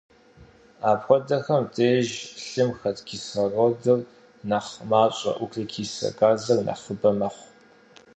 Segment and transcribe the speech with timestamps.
[0.89, 2.07] Апхуэдэхэм деж
[2.49, 3.99] лъым хэт кислородыр
[4.49, 7.47] нэхъ мащӏэ, углекислэ газыр нэхъыбэ мэхъу.